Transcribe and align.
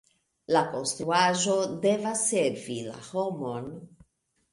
La 0.55 0.61
konstruaĵo 0.69 1.53
devas 1.83 2.23
servi 2.31 2.79
la 2.87 2.97
homon. 3.11 3.69